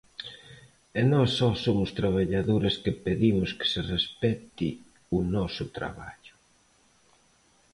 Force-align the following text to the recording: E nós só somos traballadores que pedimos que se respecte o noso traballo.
E 0.99 1.01
nós 1.11 1.29
só 1.39 1.49
somos 1.65 1.89
traballadores 1.99 2.75
que 2.83 2.99
pedimos 3.05 3.49
que 3.57 3.67
se 3.71 3.81
respecte 3.93 4.67
o 5.17 5.19
noso 5.35 5.63
traballo. 5.77 6.33